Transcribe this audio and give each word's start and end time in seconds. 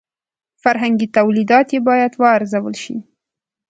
فرهنګي 0.63 1.07
تولیدات 1.17 1.67
یې 1.75 1.79
باید 1.87 2.11
وارزول 2.21 2.75
شي. 2.83 2.97